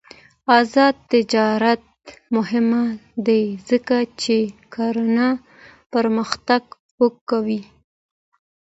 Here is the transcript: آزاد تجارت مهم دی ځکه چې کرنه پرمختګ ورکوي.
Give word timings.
آزاد 0.59 0.95
تجارت 1.11 1.83
مهم 2.35 2.67
دی 3.27 3.43
ځکه 3.69 3.97
چې 4.21 4.37
کرنه 4.73 5.27
پرمختګ 5.93 6.63
ورکوي. 7.01 7.61